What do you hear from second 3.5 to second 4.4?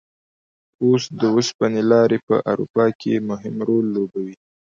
رول لوبوي.